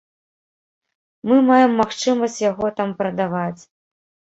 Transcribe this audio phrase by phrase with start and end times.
[1.29, 3.61] Мы маем магчымасць яго там прадаваць.